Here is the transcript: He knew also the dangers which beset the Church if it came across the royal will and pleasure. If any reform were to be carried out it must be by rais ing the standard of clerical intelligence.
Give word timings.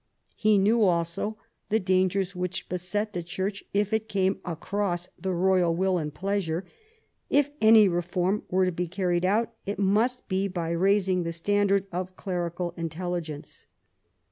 He 0.35 0.57
knew 0.57 0.81
also 0.81 1.37
the 1.69 1.79
dangers 1.79 2.35
which 2.35 2.67
beset 2.67 3.13
the 3.13 3.21
Church 3.21 3.63
if 3.71 3.93
it 3.93 4.09
came 4.09 4.39
across 4.43 5.07
the 5.19 5.31
royal 5.31 5.75
will 5.75 5.99
and 5.99 6.11
pleasure. 6.11 6.65
If 7.29 7.51
any 7.61 7.87
reform 7.87 8.41
were 8.49 8.65
to 8.65 8.71
be 8.71 8.87
carried 8.87 9.25
out 9.25 9.53
it 9.67 9.77
must 9.77 10.27
be 10.27 10.47
by 10.47 10.71
rais 10.71 11.07
ing 11.07 11.21
the 11.21 11.31
standard 11.31 11.85
of 11.91 12.17
clerical 12.17 12.73
intelligence. 12.75 13.67